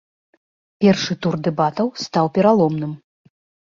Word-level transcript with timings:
Першы 0.85 1.13
тур 1.27 1.35
дэбатаў 1.51 1.95
стаў 2.07 2.35
пераломным. 2.39 3.01